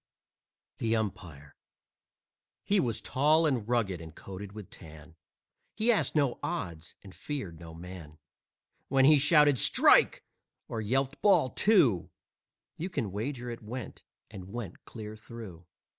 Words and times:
THE 0.79 0.95
UMPIRE 0.95 1.53
He 2.63 2.79
was 2.79 3.01
tall 3.01 3.45
and 3.45 3.69
rugged 3.69 4.01
and 4.01 4.15
coated 4.15 4.53
with 4.53 4.71
tan, 4.71 5.15
He 5.75 5.91
asked 5.91 6.15
no 6.15 6.39
odds 6.41 6.95
and 7.03 7.13
he 7.13 7.17
feared 7.19 7.59
no 7.59 7.75
man. 7.75 8.17
When 8.87 9.05
he 9.05 9.19
shouted 9.19 9.59
"Strike!" 9.59 10.23
or 10.67 10.81
yelped 10.81 11.21
"Ball 11.21 11.51
Two!" 11.51 12.09
You 12.79 12.89
can 12.89 13.11
wager 13.11 13.51
it 13.51 13.61
went, 13.61 14.01
and 14.31 14.51
went 14.51 14.85
clear 14.85 15.15
through. 15.15 15.67